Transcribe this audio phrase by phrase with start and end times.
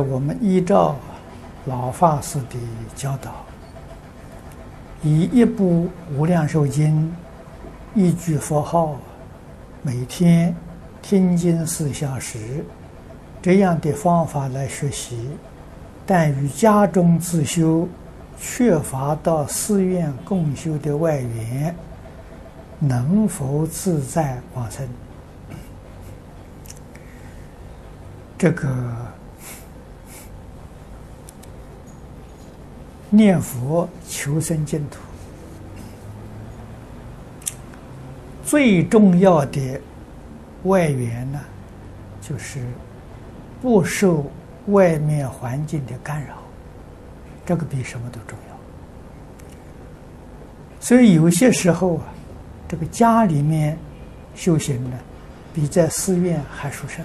[0.00, 0.96] 我们依照
[1.66, 2.56] 老法师的
[2.96, 3.30] 教导，
[5.02, 7.14] 以一部《无量寿经》，
[7.98, 8.96] 一句佛号，
[9.82, 10.54] 每天
[11.02, 12.64] 听经四小时，
[13.42, 15.28] 这样的方法来学习，
[16.06, 17.86] 但与家中自修，
[18.40, 21.74] 缺乏到寺院共修的外援，
[22.78, 24.88] 能否自在往生？
[28.38, 28.68] 这个。
[33.12, 34.98] 念佛求生净土，
[38.44, 39.80] 最重要的
[40.62, 41.40] 外缘呢，
[42.20, 42.60] 就是
[43.60, 44.30] 不受
[44.68, 46.36] 外面环境的干扰，
[47.44, 48.56] 这个比什么都重要。
[50.78, 52.04] 所以有些时候啊，
[52.68, 53.76] 这个家里面
[54.36, 54.96] 修行呢，
[55.52, 57.04] 比在寺院还殊胜。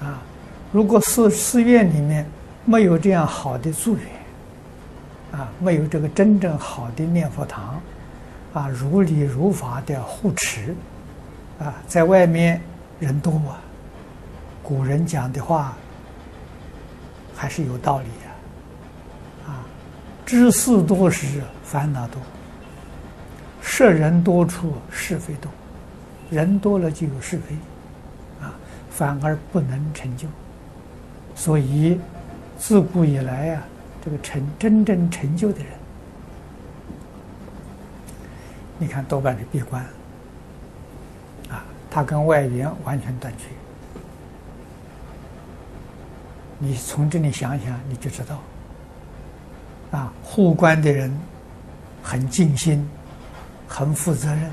[0.00, 0.22] 啊，
[0.70, 2.24] 如果寺寺院里面
[2.64, 4.04] 没有这样好的助缘。
[5.32, 7.80] 啊，没有这个真正好的念佛堂，
[8.54, 10.74] 啊，如理如法的护持，
[11.58, 12.60] 啊，在外面
[13.00, 13.58] 人多啊，
[14.62, 15.76] 古人讲的话
[17.34, 19.66] 还是有道理的，啊，
[20.24, 22.22] 知事多时烦恼多，
[23.60, 25.50] 识人多处是非多，
[26.30, 27.54] 人多了就有是非，
[28.40, 28.54] 啊，
[28.90, 30.28] 反而不能成就，
[31.34, 32.00] 所以
[32.56, 33.62] 自古以来呀。
[34.06, 35.66] 这个成真正成就的人，
[38.78, 39.82] 你看多半是闭关
[41.50, 43.46] 啊，他跟外缘完全断绝。
[46.60, 48.38] 你从这里想想，你就知道
[49.90, 51.12] 啊，护关的人
[52.00, 52.88] 很尽心，
[53.66, 54.48] 很负责任，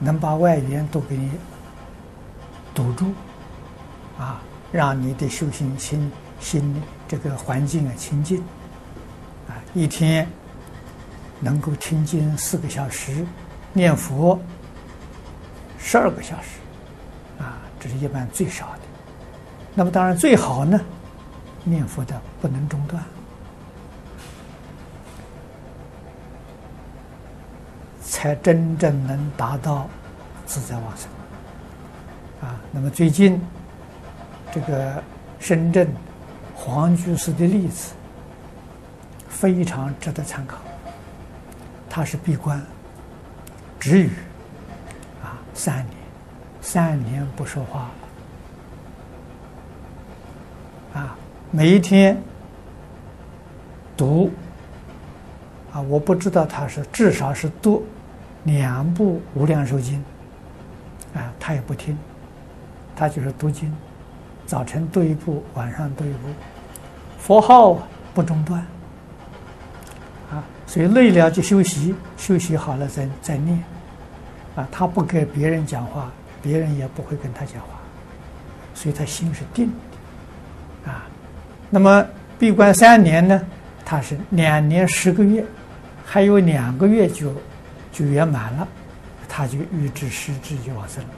[0.00, 1.30] 能把外缘都给你
[2.74, 3.12] 堵住
[4.18, 4.42] 啊，
[4.72, 6.74] 让你的修行心心。
[7.08, 8.38] 这个环境啊，清净
[9.48, 10.28] 啊，一天
[11.40, 13.26] 能够听经四个小时，
[13.72, 14.38] 念佛
[15.78, 16.58] 十二个小时，
[17.38, 18.80] 啊，这是一般最少的。
[19.74, 20.78] 那么当然最好呢，
[21.64, 23.02] 念佛的不能中断，
[28.02, 29.88] 才真正能达到
[30.44, 31.08] 自在往生。
[32.46, 33.40] 啊，那么最近
[34.52, 35.02] 这个
[35.40, 35.88] 深圳。
[36.60, 37.92] 黄居士的例子
[39.28, 40.58] 非常值得参考。
[41.88, 42.60] 他是闭关，
[43.78, 44.10] 止语
[45.22, 45.96] 啊三年，
[46.60, 47.88] 三年不说话
[50.94, 51.16] 啊，
[51.52, 52.20] 每一天
[53.96, 54.30] 读
[55.72, 57.86] 啊，我不知道他是至少是读
[58.42, 60.04] 两部《无量寿经》
[61.18, 61.96] 啊，他也不听，
[62.96, 63.72] 他就是读经。
[64.48, 66.28] 早晨读一部，晚上读一部，
[67.18, 68.58] 佛号不中断，
[70.30, 73.62] 啊，所以累了就休息，休息好了再再念，
[74.56, 76.10] 啊，他不给别人讲话，
[76.40, 77.78] 别人也不会跟他讲话，
[78.72, 79.70] 所以他心是定
[80.82, 81.04] 的，啊，
[81.68, 82.02] 那么
[82.38, 83.38] 闭关三年呢，
[83.84, 85.44] 他是两年十个月，
[86.06, 87.34] 还有两个月就
[87.92, 88.66] 就圆满了，
[89.28, 91.10] 他就预知时至就往生了。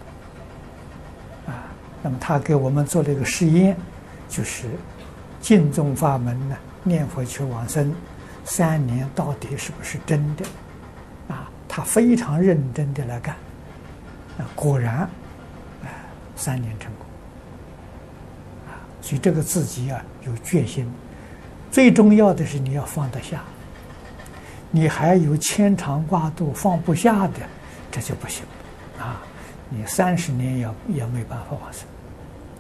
[2.02, 3.76] 那么他给我们做了一个实验，
[4.28, 4.66] 就是
[5.40, 7.94] 净宗法门呢，念佛求往生，
[8.44, 10.44] 三年到底是不是真的？
[11.28, 13.34] 啊，他非常认真的来干，
[14.38, 15.08] 啊，果然，啊，
[16.36, 17.06] 三年成功。
[18.68, 20.90] 啊，所以这个自己啊有决心，
[21.70, 23.42] 最重要的是你要放得下，
[24.70, 27.40] 你还有牵肠挂肚放不下的，
[27.90, 28.42] 这就不行，
[28.98, 29.20] 啊。
[29.72, 31.86] 你三十年也也没办法往生，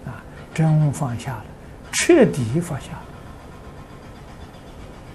[0.06, 0.22] 啊，
[0.54, 1.44] 真放下了，
[1.92, 3.02] 彻底放下了，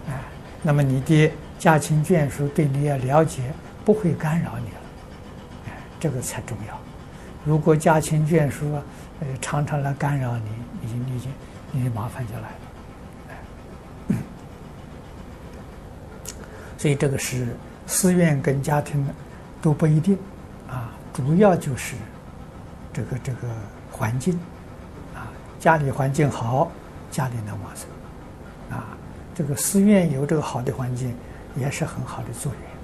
[0.09, 0.19] 哎，
[0.61, 3.53] 那么你的家亲眷属对你也了解，
[3.85, 4.77] 不会干扰你了，
[5.67, 6.77] 哎，这个才重要。
[7.45, 8.73] 如果家亲眷属
[9.21, 10.49] 呃常常来干扰你，
[10.81, 11.29] 你你就
[11.71, 12.49] 你麻烦就来了，
[13.29, 13.35] 哎，
[16.77, 17.55] 所以这个是
[17.87, 19.07] 寺院跟家庭
[19.61, 20.17] 都不一定。
[20.69, 21.95] 啊主要就是
[22.91, 23.47] 这个这个
[23.89, 24.37] 环境
[25.15, 26.69] 啊，家里环境好，
[27.09, 27.87] 家里能往生
[28.69, 28.85] 啊。
[29.33, 31.15] 这个寺院有这个好的环境，
[31.55, 32.74] 也是很好的作用。